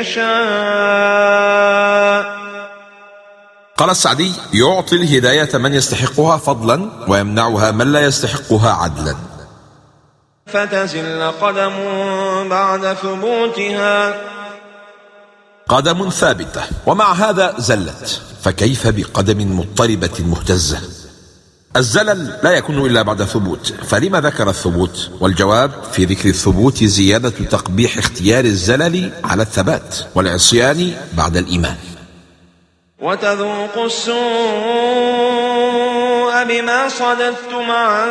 يشاء 0.00 0.26
قال 3.76 3.90
السعدي 3.90 4.32
يعطي 4.54 4.96
الهداية 4.96 5.48
من 5.54 5.74
يستحقها 5.74 6.36
فضلا 6.36 6.90
ويمنعها 7.08 7.70
من 7.70 7.92
لا 7.92 8.00
يستحقها 8.04 8.72
عدلا 8.72 9.14
فتزل 10.46 11.30
قدم 11.30 11.74
بعد 12.48 12.94
ثبوتها 12.94 14.20
قدم 15.68 16.10
ثابتة 16.10 16.62
ومع 16.86 17.12
هذا 17.12 17.54
زلت 17.58 18.20
فكيف 18.42 18.86
بقدم 18.88 19.58
مضطربة 19.58 20.24
مهتزة 20.26 20.78
الزلل 21.76 22.38
لا 22.42 22.50
يكون 22.50 22.86
إلا 22.86 23.02
بعد 23.02 23.24
ثبوت 23.24 23.72
فلما 23.86 24.20
ذكر 24.20 24.48
الثبوت 24.48 25.10
والجواب 25.20 25.70
في 25.92 26.04
ذكر 26.04 26.28
الثبوت 26.28 26.84
زيادة 26.84 27.30
تقبيح 27.30 27.98
اختيار 27.98 28.44
الزلل 28.44 29.12
على 29.24 29.42
الثبات 29.42 29.96
والعصيان 30.14 30.92
بعد 31.14 31.36
الإيمان 31.36 31.76
وتذوقوا 33.02 33.86
السوء 33.86 36.44
بما 36.44 36.88
صددتم 36.88 37.70
عن 37.70 38.08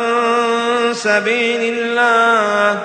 سبيل 0.94 1.74
الله 1.78 2.82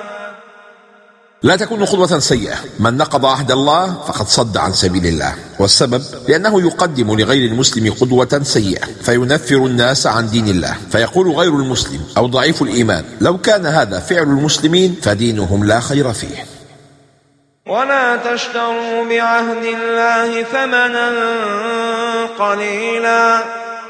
لا 1.44 1.56
تكون 1.56 1.86
خطوة 1.86 2.20
سيئة 2.20 2.56
من 2.80 2.98
نقض 2.98 3.26
عهد 3.26 3.52
الله 3.52 3.94
فقد 4.08 4.28
صد 4.28 4.58
عن 4.58 4.74
سبيل 4.74 5.06
الله 5.08 5.36
والسبب 5.60 6.02
لأنه 6.28 6.62
يقدم 6.62 7.20
لغير 7.20 7.52
المسلم 7.52 7.94
قدوة 7.94 8.40
سيئة 8.44 8.86
فينفر 9.04 9.56
الناس 9.56 10.08
عن 10.08 10.30
دين 10.30 10.48
الله 10.48 10.76
فيقول 10.92 11.32
غير 11.32 11.50
المسلم 11.54 12.02
أو 12.18 12.28
ضعيف 12.28 12.62
الإيمان 12.62 13.04
لو 13.22 13.38
كان 13.38 13.66
هذا 13.66 14.00
فعل 14.00 14.24
المسلمين 14.24 14.96
فدينهم 15.04 15.64
لا 15.64 15.80
خير 15.80 16.14
فيه 16.14 16.46
ولا 17.72 18.16
تشتروا 18.16 19.05
بعهد 19.09 19.66
الله 19.66 20.44
ثمنا 20.44 21.09
قليلا 22.39 23.39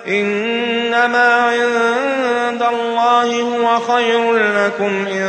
إنما 0.08 1.34
عند 1.34 2.64
الله 2.64 3.42
هو 3.42 3.80
خير 3.80 4.34
لكم 4.36 5.08
إن 5.08 5.28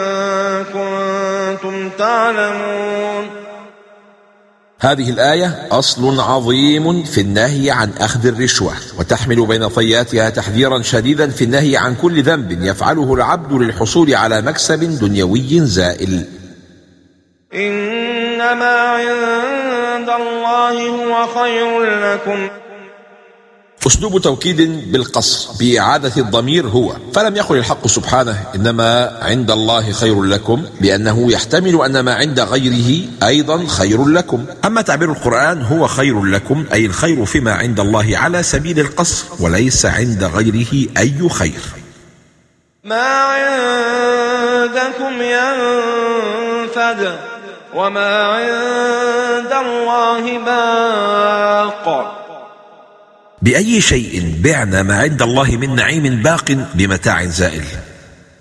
كنتم 0.72 1.90
تعلمون 1.98 3.26
هذه 4.80 5.10
الآية 5.10 5.68
أصل 5.70 6.20
عظيم 6.20 7.02
في 7.04 7.20
النهي 7.20 7.70
عن 7.70 7.90
أخذ 8.00 8.26
الرشوة 8.26 8.72
وتحمل 8.98 9.46
بين 9.46 9.68
طياتها 9.68 10.30
تحذيرا 10.30 10.82
شديدا 10.82 11.30
في 11.30 11.44
النهي 11.44 11.76
عن 11.76 11.94
كل 11.94 12.22
ذنب 12.22 12.62
يفعله 12.64 13.14
العبد 13.14 13.52
للحصول 13.52 14.14
على 14.14 14.40
مكسب 14.42 14.98
دنيوي 15.00 15.60
زائل 15.60 16.26
إن 17.54 18.02
ما 18.54 18.80
عند 18.80 20.10
الله 20.10 20.88
هو 20.88 21.26
خير 21.42 21.82
لكم 21.82 22.48
أسلوب 23.86 24.20
توكيد 24.20 24.92
بالقصر 24.92 25.48
بإعادة 25.60 26.12
الضمير 26.16 26.66
هو 26.66 26.96
فلم 27.14 27.36
يقل 27.36 27.56
الحق 27.56 27.86
سبحانه 27.86 28.36
إنما 28.54 29.18
عند 29.22 29.50
الله 29.50 29.92
خير 29.92 30.22
لكم 30.22 30.64
لأنه 30.80 31.32
يحتمل 31.32 31.82
أن 31.84 32.00
ما 32.00 32.14
عند 32.14 32.40
غيره 32.40 33.02
أيضا 33.22 33.66
خير 33.66 34.04
لكم 34.08 34.44
أما 34.64 34.82
تعبير 34.82 35.12
القرآن 35.12 35.62
هو 35.62 35.86
خير 35.86 36.24
لكم 36.24 36.64
أي 36.72 36.86
الخير 36.86 37.24
فيما 37.24 37.54
عند 37.54 37.80
الله 37.80 38.16
على 38.18 38.42
سبيل 38.42 38.80
القصر 38.80 39.24
وليس 39.40 39.86
عند 39.86 40.24
غيره 40.24 40.86
أي 40.98 41.28
خير 41.30 41.60
ما 42.84 43.22
عندكم 43.24 45.22
ينفد 46.66 47.31
وما 47.74 48.22
عند 48.26 49.52
الله 49.66 50.38
باق 50.38 52.18
بأي 53.42 53.80
شيء 53.80 54.34
بعنا 54.44 54.82
ما 54.82 54.98
عند 55.00 55.22
الله 55.22 55.56
من 55.56 55.74
نعيم 55.74 56.22
باق 56.22 56.44
بمتاع 56.74 57.24
زائل 57.24 57.64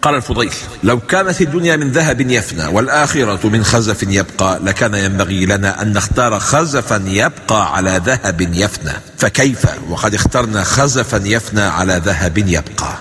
قال 0.02 0.16
الفضيل 0.16 0.52
لو 0.84 1.00
كانت 1.00 1.42
الدنيا 1.42 1.75
من 1.75 1.90
ذهب 1.92 2.22
يفنى 2.22 2.66
والآخرة 2.68 3.47
من 3.47 3.64
خزف 3.64 4.03
يبقى 4.03 4.59
لكان 4.64 4.96
ينبغي 4.96 5.46
لنا 5.46 5.81
أن 5.81 5.94
نختار 5.94 6.40
خزفا 6.40 7.03
يبقى 7.08 7.75
على 7.75 8.02
ذهب 8.06 8.42
يفنى 8.42 8.92
فكيف 9.18 9.66
وقد 9.90 10.13
اخترنا 10.13 10.63
خزفا 10.63 11.22
يفنى 11.28 11.62
على 11.62 12.02
ذهب 12.06 12.38
يبقى 12.38 12.94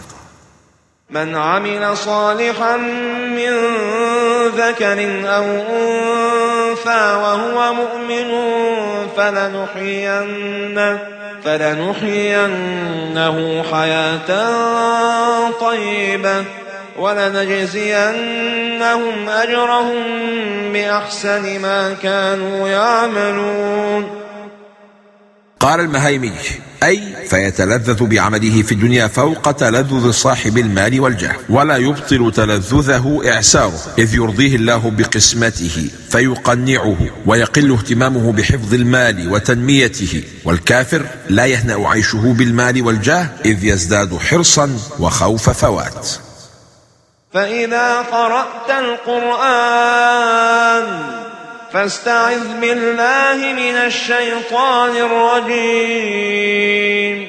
من 1.10 1.36
عمل 1.36 1.96
صالحا 1.96 2.76
من 3.36 3.52
ذكر 4.56 5.06
أو 5.28 5.42
أنثى 5.76 7.14
وهو 7.22 7.72
مؤمن 7.74 8.28
فلنحيينه 9.16 10.98
فلنحيينه 11.44 13.62
حياة 13.72 14.50
طيبة 15.50 16.44
ولنجزينهم 16.98 19.28
أجرهم 19.28 20.02
بأحسن 20.72 21.60
ما 21.62 21.96
كانوا 22.02 22.68
يعملون 22.68 24.20
قال 25.60 25.80
المهيمي 25.80 26.30
أي 26.82 27.02
فيتلذذ 27.28 28.04
بعمله 28.04 28.62
في 28.62 28.72
الدنيا 28.72 29.06
فوق 29.06 29.50
تلذذ 29.52 30.10
صاحب 30.10 30.58
المال 30.58 31.00
والجاه 31.00 31.36
ولا 31.48 31.76
يبطل 31.76 32.32
تلذذه 32.36 33.20
إعساره 33.26 33.80
إذ 33.98 34.14
يرضيه 34.14 34.56
الله 34.56 34.90
بقسمته 34.90 35.88
فيقنعه 36.10 36.96
ويقل 37.26 37.72
اهتمامه 37.72 38.32
بحفظ 38.32 38.74
المال 38.74 39.32
وتنميته 39.32 40.22
والكافر 40.44 41.02
لا 41.30 41.46
يهنأ 41.46 41.88
عيشه 41.88 42.32
بالمال 42.38 42.82
والجاه 42.82 43.28
إذ 43.44 43.64
يزداد 43.64 44.16
حرصا 44.16 44.76
وخوف 44.98 45.50
فوات 45.50 46.08
فإذا 47.32 48.00
قرأت 48.00 48.70
القرآن 48.84 51.19
فاستعذ 51.72 52.60
بالله 52.60 53.52
من 53.52 53.74
الشيطان 53.86 54.96
الرجيم 54.96 57.28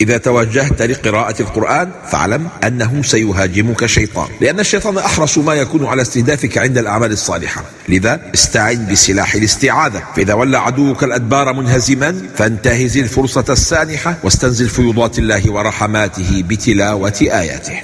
إذا 0.00 0.18
توجهت 0.18 0.82
لقراءة 0.82 1.42
القرآن 1.42 1.90
فاعلم 2.10 2.48
أنه 2.64 3.02
سيهاجمك 3.02 3.86
شيطان 3.86 4.28
لأن 4.40 4.60
الشيطان 4.60 4.98
أحرص 4.98 5.38
ما 5.38 5.54
يكون 5.54 5.86
على 5.86 6.02
استهدافك 6.02 6.58
عند 6.58 6.78
الأعمال 6.78 7.12
الصالحة 7.12 7.64
لذا 7.88 8.20
استعن 8.34 8.86
بسلاح 8.92 9.34
الاستعاذة 9.34 10.02
فإذا 10.16 10.34
ولى 10.34 10.58
عدوك 10.58 11.04
الأدبار 11.04 11.52
منهزما 11.52 12.22
فانتهز 12.36 12.96
الفرصة 12.96 13.44
السانحة 13.48 14.16
واستنزل 14.24 14.68
فيوضات 14.68 15.18
الله 15.18 15.42
ورحماته 15.52 16.42
بتلاوة 16.48 17.16
آياته 17.20 17.82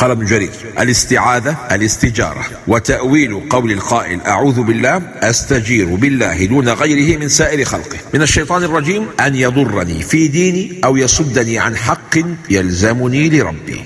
قال 0.00 0.10
ابن 0.10 0.24
جرير 0.26 0.50
الاستعاذة 0.78 1.56
الاستجارة 1.72 2.44
وتأويل 2.68 3.40
قول 3.50 3.72
القائل 3.72 4.20
أعوذ 4.20 4.62
بالله 4.62 4.96
أستجير 5.16 5.94
بالله 5.94 6.44
دون 6.46 6.68
غيره 6.68 7.18
من 7.18 7.28
سائر 7.28 7.64
خلقه 7.64 7.98
من 8.14 8.22
الشيطان 8.22 8.62
الرجيم 8.64 9.06
أن 9.20 9.34
يضرني 9.34 10.02
في 10.02 10.28
ديني 10.28 10.80
أو 10.84 10.96
يصدني 10.96 11.58
عن 11.58 11.76
حق 11.76 12.14
يلزمني 12.50 13.28
لربي 13.30 13.80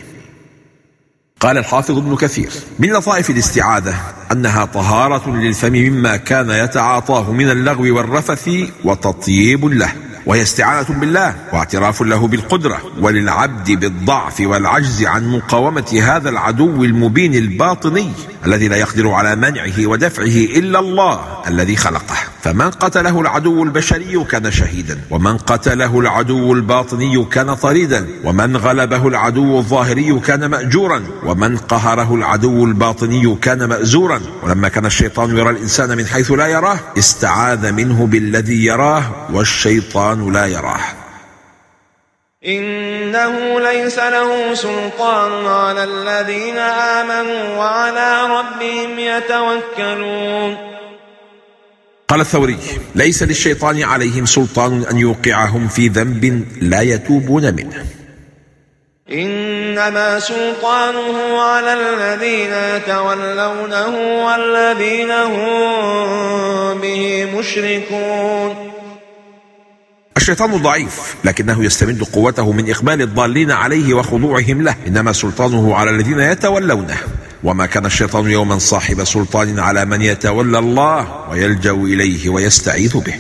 قال 1.41 1.59
الحافظ 1.59 1.99
ابن 1.99 2.17
كثير 2.17 2.51
من 2.79 2.93
لطائف 2.93 3.31
الاستعاذة 3.31 3.95
أنها 4.33 4.65
طهارة 4.65 5.31
للفم 5.37 5.73
مما 5.73 6.17
كان 6.17 6.51
يتعاطاه 6.51 7.33
من 7.33 7.51
اللغو 7.51 7.97
والرفث 7.97 8.49
وتطيب 8.85 9.65
له 9.65 9.93
وهي 10.27 10.43
استعانة 10.43 11.01
بالله 11.01 11.35
واعتراف 11.53 12.03
له 12.03 12.27
بالقدرة 12.29 12.79
وللعبد 13.01 13.71
بالضعف 13.71 14.41
والعجز 14.41 15.05
عن 15.05 15.29
مقاومة 15.37 16.01
هذا 16.03 16.29
العدو 16.31 16.85
المبين 16.85 17.35
الباطني 17.35 18.13
الذي 18.47 18.69
لا 18.69 18.77
يقدر 18.77 19.11
على 19.11 19.37
منعه 19.37 19.87
ودفعه 19.87 20.25
إلا 20.59 20.79
الله 20.79 21.21
الذي 21.49 21.77
خلقه 21.77 22.15
فمن 22.43 22.71
قتله 22.71 23.21
العدو 23.21 23.63
البشري 23.63 24.25
كان 24.25 24.51
شهيدا 24.51 24.99
ومن 25.11 25.37
قتله 25.37 26.01
العدو 26.01 26.53
الباطني 26.53 27.25
كان 27.25 27.55
طريدا 27.55 28.07
ومن 28.25 28.57
غلبه 28.57 29.09
العدو 29.09 29.59
الظاهري 29.59 30.21
كان 30.21 30.47
مأجورا 30.47 31.01
ومن 31.25 31.57
قهره 31.57 32.15
العدو 32.15 32.65
الباطني 32.65 33.37
كان 33.43 33.65
مأزورا 33.65 34.21
ولما 34.43 34.69
كان 34.69 34.87
الشيطان 34.87 35.37
يرى 35.39 35.51
الإنسان 35.51 35.97
من 35.97 36.07
حيث 36.07 36.31
لا 36.33 36.47
يراه 36.47 36.79
استعاذ 36.99 37.73
منه 37.73 38.07
بالذي 38.07 38.65
يراه 38.65 39.03
والشيطان 39.33 40.14
الشيطان 40.15 40.33
لا 40.33 40.47
يراه 40.47 40.81
إنه 42.47 43.61
ليس 43.61 43.99
له 43.99 44.55
سلطان 44.55 45.47
على 45.47 45.85
الذين 45.85 46.59
آمنوا 46.59 47.59
وعلى 47.59 48.23
ربهم 48.39 48.99
يتوكلون 48.99 50.57
قال 52.09 52.21
الثوري 52.21 52.59
ليس 52.95 53.23
للشيطان 53.23 53.83
عليهم 53.83 54.27
سلطان 54.27 54.83
أن 54.91 54.99
يوقعهم 54.99 55.69
في 55.69 55.89
ذنب 55.89 56.45
لا 56.63 56.81
يتوبون 56.81 57.55
منه 57.55 57.85
إنما 59.13 60.19
سلطانه 60.21 61.41
على 61.43 61.73
الذين 61.73 62.53
يتولونه 62.53 63.89
والذين 64.27 65.11
هم 65.11 66.81
به 66.81 67.29
مشركون 67.39 68.73
الشيطان 70.25 70.57
ضعيف 70.57 71.15
لكنه 71.25 71.65
يستمد 71.65 72.03
قوته 72.03 72.53
من 72.53 72.71
إقبال 72.71 73.03
الضالين 73.03 73.51
عليه 73.51 73.95
وخضوعهم 73.95 74.63
له 74.63 74.75
إنما 74.87 75.13
سلطانه 75.13 75.75
على 75.75 75.91
الذين 75.91 76.21
يتولونه 76.21 76.97
وما 77.45 77.67
كان 77.67 77.87
الشيطان 77.87 78.31
يوما 78.31 78.59
صاحب 78.59 79.05
سلطان 79.05 79.59
على 79.59 79.85
من 79.85 80.03
يتولى 80.03 80.59
الله 80.59 81.29
ويلجأ 81.31 81.71
إليه 81.71 82.29
ويستعيذ 82.29 82.97
به 82.99 83.15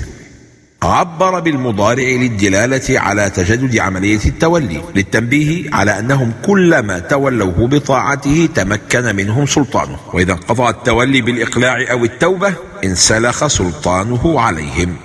عبر 0.82 1.40
بالمضارع 1.40 2.04
للدلالة 2.08 3.00
على 3.00 3.30
تجدد 3.30 3.78
عملية 3.78 4.24
التولي 4.26 4.82
للتنبيه 4.96 5.70
على 5.72 5.98
أنهم 5.98 6.32
كلما 6.46 6.98
تولوه 6.98 7.66
بطاعته 7.68 8.48
تمكن 8.54 9.16
منهم 9.16 9.46
سلطانه 9.46 9.98
وإذا 10.12 10.32
انقطع 10.32 10.70
التولي 10.70 11.20
بالإقلاع 11.20 11.90
أو 11.90 12.04
التوبة 12.04 12.52
انسلخ 12.84 13.46
سلطانه 13.46 14.40
عليهم 14.40 14.96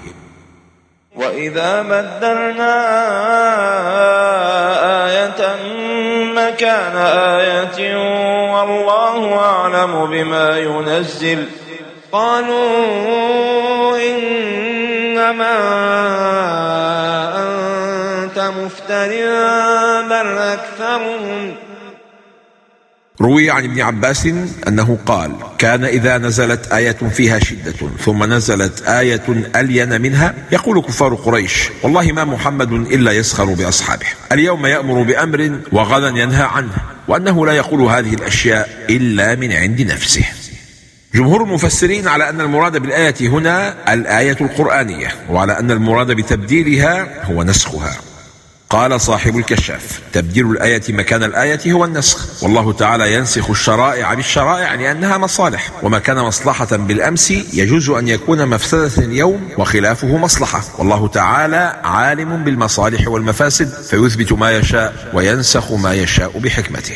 وإذا 1.19 1.81
بدلنا 1.81 2.75
آية 5.07 5.45
مكان 6.36 6.95
آية 7.42 7.81
والله 8.54 9.39
أعلم 9.39 10.06
بما 10.06 10.57
ينزل 10.60 11.45
قالوا 12.12 12.66
إنما 13.98 15.56
أنت 17.38 18.39
مفتر 18.39 19.10
بل 20.10 20.38
أكثرهم 20.38 21.56
روي 23.21 23.51
عن 23.51 23.63
ابن 23.63 23.81
عباس 23.81 24.27
انه 24.68 24.98
قال 25.06 25.36
كان 25.57 25.83
اذا 25.86 26.18
نزلت 26.18 26.74
ايه 26.74 26.92
فيها 26.92 27.39
شده 27.39 27.74
ثم 28.06 28.24
نزلت 28.24 28.81
ايه 28.88 29.19
الين 29.56 30.01
منها 30.01 30.33
يقول 30.51 30.81
كفار 30.81 31.16
قريش 31.16 31.69
والله 31.83 32.12
ما 32.12 32.24
محمد 32.24 32.71
الا 32.74 33.12
يسخر 33.12 33.45
باصحابه 33.45 34.06
اليوم 34.31 34.66
يامر 34.66 35.01
بامر 35.04 35.60
وغدا 35.71 36.07
ينهى 36.10 36.44
عنه 36.51 36.71
وانه 37.07 37.45
لا 37.45 37.51
يقول 37.54 37.81
هذه 37.81 38.13
الاشياء 38.13 38.69
الا 38.89 39.36
من 39.36 39.54
عند 39.54 39.81
نفسه 39.81 40.24
جمهور 41.15 41.44
المفسرين 41.44 42.07
على 42.07 42.30
أن 42.30 42.42
المراد 42.42 42.77
بالآية 42.77 43.15
هنا 43.22 43.75
الآية 43.94 44.38
القرآنية 44.42 45.07
وعلى 45.30 45.60
أن 45.60 45.72
المراد 45.72 46.12
بتبديلها 46.12 47.25
هو 47.31 47.44
نسخها 47.44 47.92
قال 48.71 49.01
صاحب 49.01 49.38
الكشاف 49.38 50.01
تبديل 50.13 50.51
الآية 50.51 50.81
مكان 50.89 51.24
الآية 51.24 51.71
هو 51.74 51.86
النسخ 51.86 52.44
والله 52.44 52.74
تعالى 52.74 53.13
ينسخ 53.13 53.50
الشرائع 53.50 54.13
بالشرائع 54.13 54.74
لأنها 54.74 55.18
مصالح 55.18 55.71
وما 55.83 56.00
كان 56.00 56.16
مصلحة 56.18 56.77
بالأمس 56.77 57.31
يجوز 57.31 57.89
أن 57.89 58.07
يكون 58.07 58.45
مفسدة 58.48 59.06
اليوم 59.06 59.50
وخلافه 59.57 60.18
مصلحة 60.18 60.63
والله 60.77 61.07
تعالى 61.07 61.81
عالم 61.83 62.44
بالمصالح 62.44 63.07
والمفاسد 63.07 63.69
فيثبت 63.74 64.33
ما 64.33 64.51
يشاء 64.51 65.12
وينسخ 65.13 65.72
ما 65.72 65.94
يشاء 65.94 66.39
بحكمته 66.39 66.95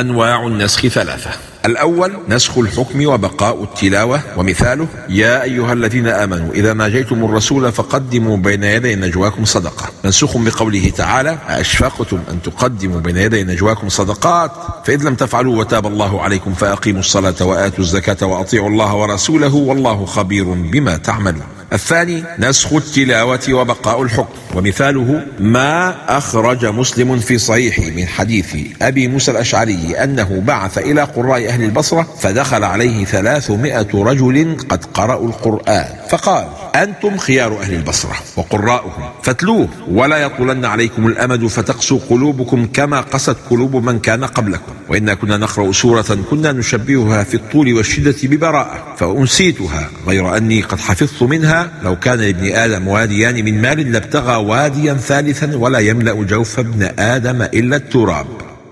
أنواع 0.00 0.46
النسخ 0.46 0.86
ثلاثة 0.86 1.30
الأول 1.66 2.12
نسخ 2.28 2.58
الحكم 2.58 3.06
وبقاء 3.06 3.62
التلاوة 3.64 4.20
ومثاله 4.36 4.86
يا 5.08 5.42
أيها 5.42 5.72
الذين 5.72 6.08
آمنوا 6.08 6.52
إذا 6.54 6.72
ناجيتم 6.72 7.24
الرسول 7.24 7.72
فقدموا 7.72 8.36
بين 8.36 8.62
يدي 8.64 8.94
نجواكم 8.94 9.44
صدقة 9.44 9.86
منسوخ 10.04 10.36
بقوله 10.36 10.88
تعالى 10.96 11.38
أشفقتم 11.48 12.18
أن 12.30 12.42
تقدموا 12.42 13.00
بين 13.00 13.16
يدي 13.16 13.44
نجواكم 13.44 13.88
صدقات 13.88 14.50
فإذ 14.86 15.02
لم 15.08 15.14
تفعلوا 15.14 15.56
وتاب 15.58 15.86
الله 15.86 16.22
عليكم 16.22 16.54
فأقيموا 16.54 17.00
الصلاة 17.00 17.34
وآتوا 17.42 17.84
الزكاة 17.84 18.26
وأطيعوا 18.26 18.68
الله 18.68 18.94
ورسوله 18.94 19.54
والله 19.54 20.04
خبير 20.06 20.44
بما 20.44 20.96
تعملون 20.96 21.42
الثاني 21.72 22.24
نسخ 22.38 22.72
التلاوة 22.72 23.40
وبقاء 23.52 24.02
الحكم 24.02 24.34
ومثاله 24.54 25.24
ما 25.40 25.94
أخرج 26.16 26.66
مسلم 26.66 27.18
في 27.18 27.38
صحيحه 27.38 27.82
من 27.82 28.06
حديث 28.06 28.56
أبي 28.82 29.08
موسى 29.08 29.30
الأشعري 29.30 29.94
أنه 30.04 30.42
بعث 30.46 30.78
إلى 30.78 31.02
قراء 31.02 31.48
أهل 31.48 31.64
البصرة 31.64 32.06
فدخل 32.20 32.64
عليه 32.64 33.04
ثلاثمائة 33.04 33.88
رجل 33.94 34.56
قد 34.68 34.84
قرأوا 34.84 35.28
القرآن 35.28 35.84
فقال 36.10 36.44
أنتم 36.74 37.16
خيار 37.16 37.60
أهل 37.60 37.74
البصرة 37.74 38.12
وقراؤهم 38.36 39.08
فاتلوه 39.22 39.68
ولا 39.90 40.16
يطولن 40.16 40.64
عليكم 40.64 41.06
الأمد 41.06 41.46
فتقسو 41.46 41.98
قلوبكم 42.10 42.66
كما 42.66 43.00
قست 43.00 43.36
قلوب 43.50 43.76
من 43.76 43.98
كان 43.98 44.24
قبلكم 44.24 44.72
وإنا 44.88 45.14
كنا 45.14 45.36
نقرأ 45.36 45.72
سورة 45.72 46.18
كنا 46.30 46.52
نشبهها 46.52 47.24
في 47.24 47.34
الطول 47.34 47.72
والشدة 47.74 48.14
ببراءة 48.24 48.94
فأنسيتها 48.98 49.88
غير 50.06 50.36
أني 50.36 50.60
قد 50.62 50.80
حفظت 50.80 51.22
منها 51.22 51.70
لو 51.82 51.96
كان 51.98 52.18
لابن 52.18 52.46
آدم 52.52 52.88
واديان 52.88 53.44
من 53.44 53.62
مال 53.62 53.92
لابتغى 53.92 54.37
واديا 54.38 54.94
ثالثا 54.94 55.56
ولا 55.56 55.78
يملا 55.78 56.12
جوف 56.12 56.58
ابن 56.58 56.82
ادم 56.98 57.42
الا 57.42 57.76
التراب 57.76 58.26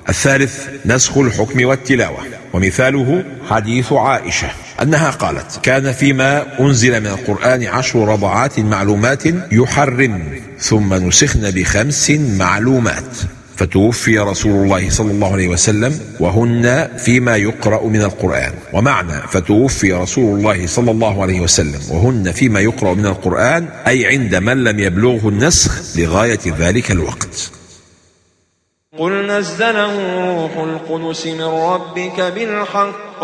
الثالث 0.08 0.58
نسخ 0.86 1.18
الحكم 1.18 1.64
والتلاوه 1.64 2.18
ومثاله 2.52 3.24
حديث 3.50 3.92
عائشه 3.92 4.48
انها 4.82 5.10
قالت 5.10 5.60
كان 5.62 5.92
فيما 5.92 6.60
انزل 6.60 7.00
من 7.00 7.06
القران 7.06 7.62
عشر 7.66 8.08
رضعات 8.08 8.58
معلومات 8.60 9.22
يحرم 9.52 10.22
ثم 10.58 10.94
نسخن 10.94 11.50
بخمس 11.50 12.10
معلومات 12.10 13.06
فتوفي 13.56 14.18
رسول 14.18 14.64
الله 14.64 14.90
صلى 14.90 15.10
الله 15.12 15.32
عليه 15.32 15.48
وسلم 15.48 16.00
وهن 16.20 16.88
فيما 16.98 17.36
يقرأ 17.36 17.84
من 17.86 18.02
القرآن 18.02 18.52
ومعنى 18.72 19.20
فتوفي 19.32 19.92
رسول 19.92 20.38
الله 20.38 20.66
صلى 20.66 20.90
الله 20.90 21.22
عليه 21.22 21.40
وسلم 21.40 21.80
وهن 21.90 22.32
فيما 22.32 22.60
يقرأ 22.60 22.94
من 22.94 23.06
القرآن 23.06 23.66
أي 23.88 24.06
عند 24.06 24.34
من 24.34 24.64
لم 24.64 24.78
يبلغه 24.80 25.28
النسخ 25.28 25.98
لغاية 25.98 26.38
ذلك 26.58 26.90
الوقت 26.90 27.50
قل 28.98 29.26
نزله 29.26 29.92
روح 30.34 30.52
القدس 30.56 31.26
من 31.26 31.42
ربك 31.42 32.20
بالحق 32.34 33.22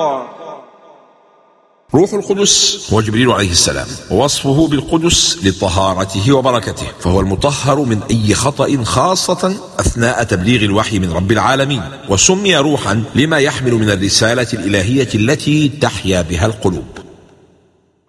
روح 1.94 2.14
القدس 2.14 2.88
هو 2.92 3.00
جبريل 3.00 3.30
عليه 3.32 3.50
السلام 3.50 3.86
ووصفه 4.10 4.68
بالقدس 4.68 5.38
لطهارته 5.46 6.32
وبركته 6.32 6.86
فهو 7.00 7.20
المطهر 7.20 7.78
من 7.80 8.00
أي 8.10 8.34
خطأ 8.34 8.84
خاصة 8.84 9.54
أثناء 9.80 10.22
تبليغ 10.22 10.62
الوحي 10.62 10.98
من 10.98 11.12
رب 11.12 11.32
العالمين 11.32 11.82
وسمي 12.08 12.56
روحا 12.56 13.02
لما 13.14 13.38
يحمل 13.38 13.72
من 13.74 13.90
الرسالة 13.90 14.46
الإلهية 14.52 15.08
التي 15.14 15.68
تحيا 15.80 16.22
بها 16.22 16.46
القلوب 16.46 16.98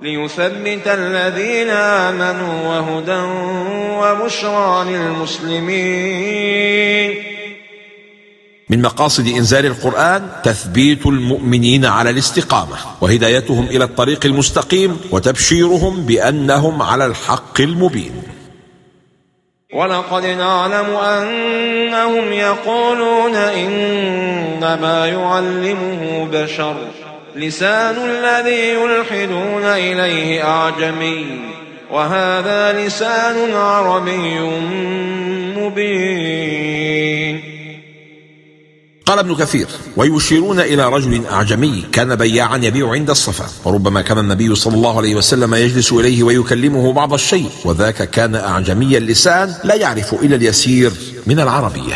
ليثبت 0.02 0.88
الذين 0.88 1.70
آمنوا 1.70 2.68
وهدى 2.68 3.22
وبشرى 4.00 4.86
للمسلمين 4.94 7.43
من 8.70 8.82
مقاصد 8.82 9.28
انزال 9.28 9.66
القران 9.66 10.30
تثبيت 10.44 11.06
المؤمنين 11.06 11.86
على 11.86 12.10
الاستقامه 12.10 12.76
وهدايتهم 13.02 13.66
الى 13.66 13.84
الطريق 13.84 14.26
المستقيم 14.26 15.00
وتبشيرهم 15.12 16.06
بانهم 16.06 16.82
على 16.82 17.06
الحق 17.06 17.62
المبين 17.62 18.24
ولقد 19.74 20.26
نعلم 20.26 20.96
انهم 20.96 22.32
يقولون 22.34 23.36
انما 23.36 25.08
يعلمه 25.08 26.28
بشر 26.32 26.76
لسان 27.36 27.96
الذي 27.98 28.70
يلحدون 28.70 29.64
اليه 29.64 30.44
اعجمي 30.48 31.26
وهذا 31.92 32.86
لسان 32.86 33.54
عربي 33.56 34.40
مبين 35.60 37.53
قال 39.06 39.20
ابن 39.20 39.36
كثير 39.36 39.68
ويشيرون 39.98 40.60
إلى 40.60 40.90
رجل 40.90 41.26
أعجمي 41.26 41.86
كان 41.92 42.16
بياعا 42.16 42.58
يبيع 42.58 42.92
عند 42.92 43.10
الصفا 43.10 43.46
وربما 43.70 44.02
كان 44.02 44.18
النبي 44.18 44.56
صلى 44.56 44.74
الله 44.76 44.98
عليه 44.98 45.16
وسلم 45.16 45.54
يجلس 45.54 45.92
إليه 45.94 46.24
ويكلمه 46.24 46.94
بعض 46.94 47.14
الشيء 47.14 47.50
وذاك 47.66 48.10
كان 48.10 48.36
أعجمي 48.36 48.98
اللسان 48.98 49.56
لا 49.64 49.76
يعرف 49.76 50.14
إلا 50.14 50.36
اليسير 50.36 50.92
من 51.28 51.40
العربية 51.40 51.96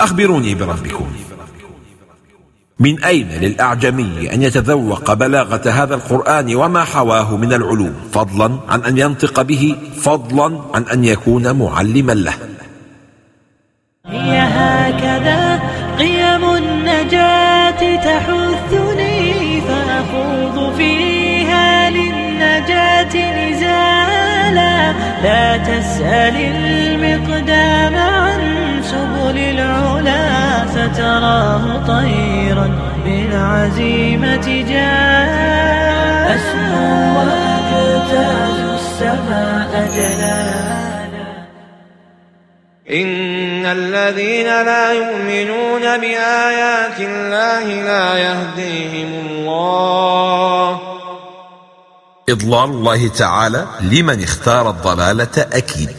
أخبروني 0.00 0.54
بربكم 0.54 1.06
من 2.80 3.04
أين 3.04 3.28
للأعجمي 3.28 4.32
أن 4.34 4.42
يتذوق 4.42 5.12
بلاغة 5.12 5.70
هذا 5.70 5.94
القرآن 5.94 6.54
وما 6.54 6.84
حواه 6.84 7.36
من 7.36 7.52
العلوم 7.52 7.94
فضلا 8.12 8.58
عن 8.68 8.84
أن 8.84 8.98
ينطق 8.98 9.42
به 9.42 9.76
فضلا 10.02 10.60
عن 10.74 10.82
أن 10.82 11.04
يكون 11.04 11.52
معلما 11.58 12.12
له 12.14 12.34
قيم 15.98 16.54
النجاة 16.54 17.96
تحثني 17.96 19.60
فأخوض 19.60 20.74
فيها 20.76 21.90
للنجاة 21.90 23.14
نزالا 23.48 24.92
لا 25.22 25.56
تسأل 25.56 26.36
المقدام 26.36 27.94
عن 27.96 28.40
سبل 28.82 29.38
العلا 29.38 30.66
ستراه 30.70 31.84
طيرا 31.86 32.70
بالعزيمة 33.04 34.64
جاء 34.68 36.34
أسمو 36.34 37.18
وأكتاز 37.18 38.58
السماء 38.74 39.70
جلالا 39.94 41.12
إن 43.62 43.66
الذين 43.68 44.46
لا 44.46 44.92
يؤمنون 44.92 45.80
بآيات 45.82 47.00
الله 47.00 47.62
لا 47.82 48.18
يهديهم 48.18 49.26
الله 49.26 50.80
إضلال 52.28 52.64
الله 52.64 53.08
تعالى 53.08 53.66
لمن 53.80 54.22
اختار 54.22 54.70
الضلالة 54.70 55.46
أكيد 55.52 55.92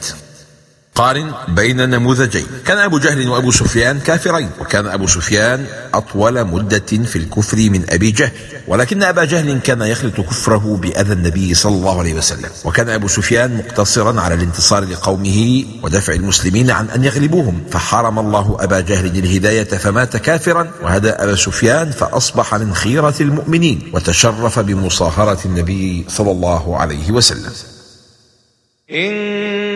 قارن 0.96 1.34
بين 1.48 1.82
النموذجين 1.82 2.46
كان 2.66 2.78
أبو 2.78 2.98
جهل 3.00 3.30
وأبو 3.30 3.52
سفيان 3.52 4.00
كافرين 4.00 4.50
وكان 4.60 4.88
أبو 4.88 5.08
سفيان 5.08 5.66
أطول 5.94 6.44
مدة 6.46 6.90
في 7.06 7.16
الكفر 7.16 7.58
من 7.58 7.84
أبي 7.90 8.12
جهل 8.12 8.32
ولكن 8.68 9.04
أبا 9.04 9.24
جهل 9.24 9.60
كان 9.60 9.82
يخلط 9.82 10.14
كفره 10.22 10.78
بأذى 10.78 11.14
النبي 11.14 11.54
صلى 11.54 11.76
الله 11.76 12.00
عليه 12.00 12.14
وسلم 12.14 12.50
وكان 12.66 12.90
أبو 12.90 13.08
سفيان 13.08 13.58
مقتصرا 13.58 14.22
على 14.22 14.34
الانتصار 14.36 14.84
لقومه 14.86 15.66
ودفع 15.84 16.14
المسلمين 16.14 16.72
عن 16.72 16.90
أن 16.90 17.04
يغلبوهم 17.04 17.64
فحرم 17.72 18.20
الله 18.20 18.58
أبا 18.60 18.80
جهل 18.80 19.06
الهداية 19.06 19.64
فمات 19.64 20.18
كافرا 20.18 20.72
وهدى 20.82 21.10
أبا 21.10 21.36
سفيان 21.36 21.92
فأصبح 21.92 22.56
من 22.56 22.74
خيرة 22.74 23.16
المؤمنين 23.22 23.92
وتشرف 23.94 24.60
بمصاهرة 24.60 25.40
النبي 25.46 26.06
صلى 26.10 26.32
الله 26.32 26.78
عليه 26.78 27.12
وسلم 27.12 27.52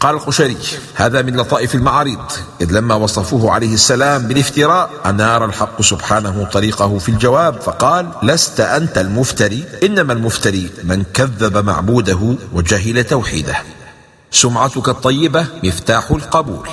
قال 0.00 0.14
القشري 0.14 0.56
هذا 0.94 1.22
من 1.22 1.36
لطائف 1.36 1.74
المعارض 1.74 2.32
إذ 2.60 2.72
لما 2.72 2.94
وصفوه 2.94 3.52
عليه 3.54 3.74
السلام 3.74 4.22
بالافتراء 4.22 4.90
أنار 5.06 5.44
الحق 5.44 5.82
سبحانه 5.82 6.44
طريقه 6.52 6.98
في 6.98 7.08
الجواب 7.08 7.60
فقال 7.60 8.06
لست 8.22 8.60
أنت 8.60 8.98
المفتري 8.98 9.64
إنما 9.82 10.12
المفتري 10.12 10.70
من 10.84 11.04
كذب 11.14 11.56
معبوده 11.56 12.36
وجهل 12.54 13.04
توحيده 13.04 13.54
سمعتك 14.32 14.88
الطيبة 14.88 15.46
مفتاح 15.64 16.10
القبول 16.10 16.68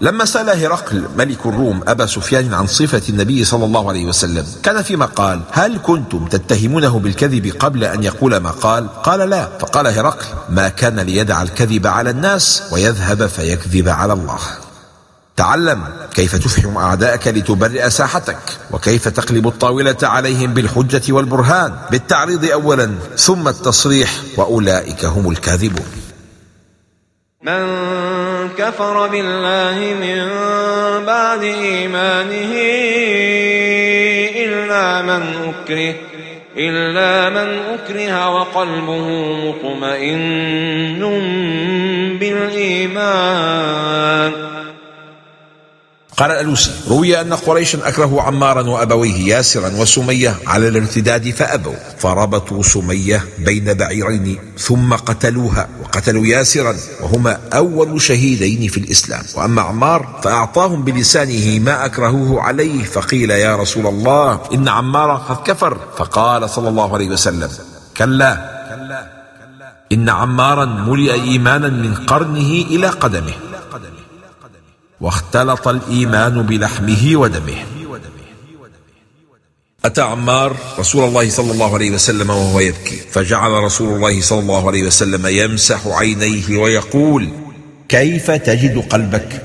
لما 0.00 0.24
سأل 0.24 0.64
هرقل 0.64 1.08
ملك 1.18 1.46
الروم 1.46 1.80
أبا 1.88 2.06
سفيان 2.06 2.54
عن 2.54 2.66
صفة 2.66 3.02
النبي 3.08 3.44
صلى 3.44 3.64
الله 3.64 3.88
عليه 3.88 4.04
وسلم 4.04 4.46
كان 4.62 4.82
فيما 4.82 5.06
قال 5.06 5.40
هل 5.50 5.78
كنتم 5.82 6.26
تتهمونه 6.26 6.98
بالكذب 6.98 7.52
قبل 7.58 7.84
أن 7.84 8.02
يقول 8.04 8.36
ما 8.36 8.50
قال 8.50 8.88
قال 9.02 9.30
لا 9.30 9.48
فقال 9.58 9.86
هرقل 9.86 10.24
ما 10.48 10.68
كان 10.68 11.00
ليدع 11.00 11.42
الكذب 11.42 11.86
على 11.86 12.10
الناس 12.10 12.62
ويذهب 12.72 13.26
فيكذب 13.26 13.88
على 13.88 14.12
الله 14.12 14.38
تعلم 15.36 15.82
كيف 16.14 16.36
تفحم 16.36 16.76
أعداءك 16.76 17.28
لتبرئ 17.28 17.90
ساحتك 17.90 18.38
وكيف 18.70 19.08
تقلب 19.08 19.46
الطاولة 19.48 19.96
عليهم 20.02 20.54
بالحجة 20.54 21.12
والبرهان 21.12 21.74
بالتعريض 21.90 22.44
أولا 22.44 22.94
ثم 23.16 23.48
التصريح 23.48 24.12
وأولئك 24.36 25.04
هم 25.04 25.30
الكاذبون 25.30 25.86
من 27.42 27.62
كفر 28.58 29.06
بالله 29.08 29.78
من 30.00 30.20
بعد 31.06 31.42
إيمانه 31.42 32.52
إلا 34.44 35.02
من 35.02 35.22
أكره 35.48 35.94
إلا 36.58 37.28
من 37.30 37.60
أكره 37.74 38.28
وقلبه 38.30 39.08
مطمئن 39.46 41.00
بالإيمان 42.20 44.55
قال 46.16 46.30
الألوسي 46.30 46.70
روي 46.90 47.20
أن 47.20 47.34
قريشا 47.34 47.88
أكرهوا 47.88 48.22
عمارا 48.22 48.62
وأبويه 48.62 49.34
ياسرا 49.34 49.68
وسمية 49.76 50.36
على 50.46 50.68
الارتداد 50.68 51.30
فأبوا 51.30 51.74
فربطوا 51.98 52.62
سمية 52.62 53.24
بين 53.38 53.74
بعيرين 53.74 54.38
ثم 54.58 54.92
قتلوها 54.94 55.68
وقتلوا 55.82 56.26
ياسرا 56.26 56.74
وهما 57.02 57.38
أول 57.54 58.00
شهيدين 58.02 58.68
في 58.68 58.78
الإسلام 58.80 59.22
وأما 59.36 59.62
عمار 59.62 60.20
فأعطاهم 60.22 60.84
بلسانه 60.84 61.58
ما 61.58 61.84
أكرهوه 61.84 62.42
عليه 62.42 62.84
فقيل 62.84 63.30
يا 63.30 63.56
رسول 63.56 63.86
الله 63.86 64.40
إن 64.54 64.68
عمارا 64.68 65.16
قد 65.18 65.52
كفر 65.52 65.78
فقال 65.98 66.50
صلى 66.50 66.68
الله 66.68 66.94
عليه 66.94 67.08
وسلم 67.08 67.48
كلا 67.96 68.56
إن 69.92 70.08
عمارا 70.08 70.64
ملئ 70.64 71.12
إيمانا 71.12 71.68
من 71.68 71.94
قرنه 71.94 72.48
إلى 72.70 72.86
قدمه 72.86 73.32
واختلط 75.00 75.68
الايمان 75.68 76.42
بلحمه 76.42 77.12
ودمه 77.16 77.54
أتى 79.84 80.02
عمار 80.02 80.56
رسول 80.78 81.04
الله 81.08 81.30
صلى 81.30 81.52
الله 81.52 81.74
عليه 81.74 81.90
وسلم 81.90 82.30
وهو 82.30 82.60
يبكي 82.60 82.96
فجعل 82.96 83.50
رسول 83.52 83.96
الله 83.96 84.20
صلى 84.20 84.38
الله 84.40 84.66
عليه 84.68 84.82
وسلم 84.86 85.26
يمسح 85.26 85.86
عينيه 85.86 86.56
ويقول 86.58 87.30
كيف 87.88 88.30
تجد 88.30 88.78
قلبك 88.88 89.42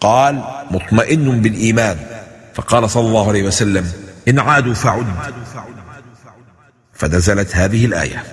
قال 0.00 0.42
مطمئن 0.70 1.42
بالإيمان 1.42 1.96
فقال 2.54 2.90
صلى 2.90 3.06
الله 3.08 3.28
عليه 3.28 3.42
وسلم 3.42 3.86
إن 4.28 4.38
عادوا 4.38 4.74
فعد 4.74 5.06
فنزلت 6.94 7.56
هذه 7.56 7.84
الآية 7.84 8.24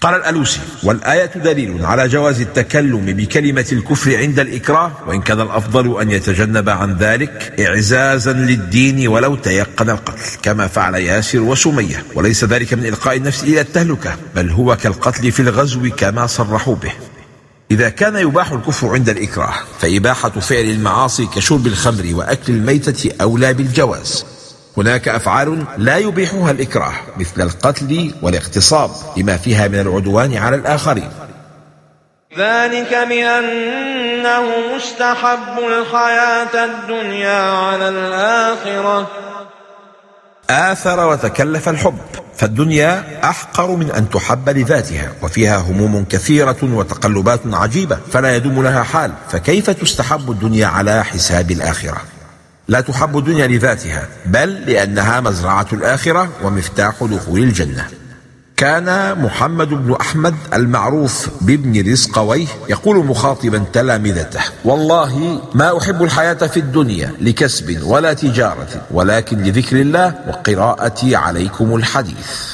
قال 0.00 0.14
الألوسي 0.14 0.60
والآية 0.82 1.26
دليل 1.36 1.84
على 1.84 2.08
جواز 2.08 2.40
التكلم 2.40 2.98
بكلمة 3.06 3.66
الكفر 3.72 4.16
عند 4.16 4.38
الإكراه 4.40 4.92
وإن 5.06 5.20
كان 5.22 5.40
الأفضل 5.40 6.00
أن 6.00 6.10
يتجنب 6.10 6.68
عن 6.68 6.92
ذلك 6.96 7.52
إعزازا 7.60 8.32
للدين 8.32 9.08
ولو 9.08 9.34
تيقن 9.36 9.90
القتل 9.90 10.22
كما 10.42 10.66
فعل 10.66 10.94
ياسر 10.94 11.40
وسمية 11.40 12.04
وليس 12.14 12.44
ذلك 12.44 12.74
من 12.74 12.86
إلقاء 12.86 13.16
النفس 13.16 13.42
إلى 13.42 13.60
التهلكة 13.60 14.16
بل 14.36 14.50
هو 14.50 14.76
كالقتل 14.76 15.32
في 15.32 15.40
الغزو 15.40 15.90
كما 15.96 16.26
صرحوا 16.26 16.74
به 16.74 16.92
إذا 17.70 17.88
كان 17.88 18.16
يباح 18.16 18.52
الكفر 18.52 18.88
عند 18.88 19.08
الإكراه 19.08 19.54
فإباحة 19.80 20.28
فعل 20.30 20.64
المعاصي 20.70 21.26
كشرب 21.26 21.66
الخمر 21.66 22.04
وأكل 22.14 22.52
الميتة 22.52 23.10
أولى 23.20 23.52
بالجواز 23.54 24.24
هناك 24.78 25.08
أفعال 25.08 25.64
لا 25.78 25.96
يبيحها 25.96 26.50
الإكراه 26.50 26.92
مثل 27.16 27.42
القتل 27.42 28.14
والاغتصاب 28.22 28.90
لما 29.16 29.36
فيها 29.36 29.68
من 29.68 29.80
العدوان 29.80 30.36
على 30.36 30.56
الآخرين 30.56 31.10
ذلك 32.38 32.90
بأنه 33.08 34.44
مستحب 34.76 35.58
الحياة 35.58 36.64
الدنيا 36.64 37.42
على 37.52 37.88
الآخرة 37.88 39.06
آثر 40.50 41.08
وتكلف 41.08 41.68
الحب 41.68 41.98
فالدنيا 42.36 43.04
أحقر 43.24 43.70
من 43.70 43.90
أن 43.90 44.10
تحب 44.10 44.48
لذاتها 44.48 45.12
وفيها 45.22 45.56
هموم 45.56 46.04
كثيرة 46.04 46.56
وتقلبات 46.62 47.40
عجيبة 47.52 47.98
فلا 48.12 48.36
يدوم 48.36 48.62
لها 48.62 48.82
حال 48.82 49.12
فكيف 49.30 49.70
تستحب 49.70 50.30
الدنيا 50.30 50.66
على 50.66 51.04
حساب 51.04 51.50
الآخرة 51.50 51.96
لا 52.68 52.80
تحب 52.80 53.18
الدنيا 53.18 53.46
لذاتها 53.46 54.08
بل 54.26 54.48
لانها 54.66 55.20
مزرعه 55.20 55.66
الاخره 55.72 56.28
ومفتاح 56.44 56.94
دخول 57.02 57.38
الجنه 57.40 57.86
كان 58.56 59.18
محمد 59.22 59.68
بن 59.68 59.96
احمد 60.00 60.34
المعروف 60.54 61.30
بابن 61.40 61.90
رزقويه 61.92 62.46
يقول 62.68 63.06
مخاطبا 63.06 63.64
تلامذته: 63.72 64.40
والله 64.64 65.42
ما 65.54 65.78
احب 65.78 66.02
الحياه 66.02 66.34
في 66.34 66.56
الدنيا 66.56 67.14
لكسب 67.20 67.82
ولا 67.86 68.12
تجاره 68.12 68.82
ولكن 68.90 69.42
لذكر 69.42 69.76
الله 69.80 70.14
وقراءتي 70.28 71.16
عليكم 71.16 71.76
الحديث. 71.76 72.44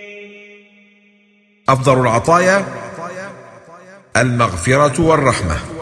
أفضل 1.69 2.01
العطايا 2.01 2.65
المغفرة 4.17 5.01
والرحمة 5.01 5.72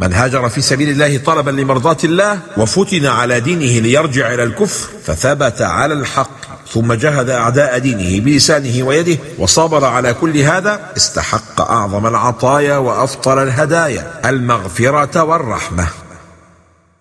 من 0.00 0.12
هاجر 0.12 0.48
في 0.48 0.60
سبيل 0.60 0.88
الله 0.88 1.18
طلبا 1.18 1.50
لمرضاة 1.50 1.96
الله 2.04 2.38
وفتن 2.56 3.06
على 3.06 3.40
دينه 3.40 3.80
ليرجع 3.80 4.34
إلى 4.34 4.42
الكفر 4.44 4.88
فثبت 5.04 5.62
على 5.62 5.94
الحق 5.94 6.30
ثم 6.68 6.92
جهد 6.92 7.30
أعداء 7.30 7.78
دينه 7.78 8.20
بلسانه 8.24 8.82
ويده 8.86 9.18
وصبر 9.38 9.84
على 9.84 10.14
كل 10.14 10.36
هذا 10.36 10.92
استحق 10.96 11.60
أعظم 11.60 12.06
العطايا 12.06 12.76
وأفطر 12.76 13.42
الهدايا 13.42 14.20
المغفرة 14.24 15.22
والرحمة 15.24 15.86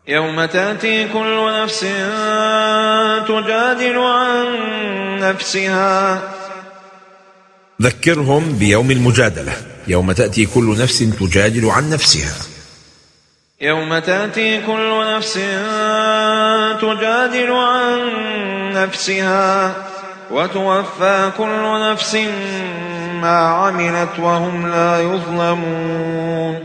يوم 0.08 0.45
تاتي 0.45 1.08
كل 1.13 1.62
نفس 1.63 1.80
تجادل 3.28 3.98
عن 3.98 4.45
نفسها 5.19 6.21
ذكرهم 7.82 8.54
بيوم 8.58 8.91
المجادله 8.91 9.54
يوم 9.88 10.12
تاتي 10.12 10.45
كل 10.45 10.78
نفس 10.78 11.00
تجادل 11.00 11.69
عن 11.69 11.89
نفسها 11.89 12.34
يوم 13.62 13.98
تاتي 13.98 14.62
كل 14.65 15.04
نفس 15.15 15.34
تجادل 16.82 17.52
عن 17.52 17.98
نفسها 18.74 19.74
وتوفى 20.32 21.32
كل 21.38 21.91
نفس 21.91 22.15
ما 23.22 23.38
عملت 23.39 24.20
وهم 24.20 24.67
لا 24.67 25.00
يظلمون 25.00 26.60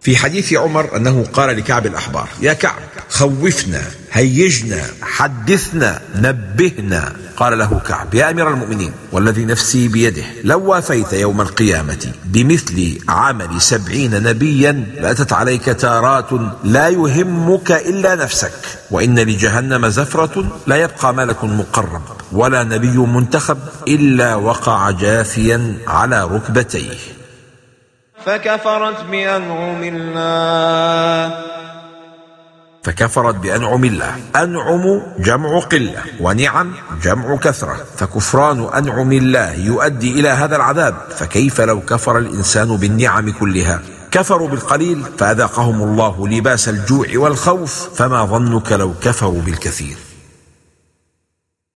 في 0.00 0.16
حديث 0.16 0.52
عمر 0.56 0.96
أنه 0.96 1.24
قال 1.32 1.56
لكعب 1.58 1.86
الأحبار 1.86 2.28
يا 2.40 2.52
كعب 2.52 2.80
خوفنا 3.08 3.82
هيجنا 4.12 4.82
حدثنا 5.02 6.02
نبهنا 6.14 7.12
قال 7.36 7.58
له 7.58 7.80
كعب 7.88 8.14
يا 8.14 8.30
أمير 8.30 8.48
المؤمنين 8.50 8.92
والذي 9.12 9.44
نفسي 9.44 9.88
بيده 9.88 10.22
لو 10.44 10.66
وافيت 10.70 11.12
يوم 11.12 11.40
القيامة 11.40 12.08
بمثل 12.24 12.98
عمل 13.08 13.60
سبعين 13.60 14.22
نبيا 14.22 14.72
لأتت 15.00 15.32
عليك 15.32 15.64
تارات 15.64 16.26
لا 16.64 16.88
يهمك 16.88 17.70
إلا 17.72 18.14
نفسك 18.14 18.52
وإن 18.90 19.18
لجهنم 19.18 19.88
زفرة 19.88 20.44
لا 20.66 20.76
يبقى 20.76 21.14
ملك 21.14 21.44
مقرب 21.44 22.02
ولا 22.32 22.62
نبي 22.64 22.96
منتخب 22.96 23.58
إلا 23.88 24.34
وقع 24.34 24.90
جافيا 24.90 25.78
على 25.86 26.24
ركبتيه 26.24 26.94
فكفرت 28.26 29.04
بأنعم 29.10 29.82
الله 29.82 31.44
فكفرت 32.84 33.34
بأنعم 33.34 33.84
الله 33.84 34.16
أنعم 34.36 35.02
جمع 35.18 35.58
قلة 35.60 36.02
ونعم 36.20 36.72
جمع 37.02 37.36
كثرة 37.36 37.76
فكفران 37.96 38.68
أنعم 38.76 39.12
الله 39.12 39.52
يؤدي 39.54 40.20
إلى 40.20 40.28
هذا 40.28 40.56
العذاب 40.56 40.94
فكيف 41.16 41.60
لو 41.60 41.80
كفر 41.80 42.18
الإنسان 42.18 42.76
بالنعم 42.76 43.32
كلها 43.32 43.80
كفروا 44.10 44.48
بالقليل 44.48 45.02
فأذاقهم 45.18 45.82
الله 45.82 46.28
لباس 46.28 46.68
الجوع 46.68 47.06
والخوف 47.14 47.88
فما 47.96 48.24
ظنك 48.24 48.72
لو 48.72 48.94
كفروا 49.02 49.40
بالكثير 49.42 50.03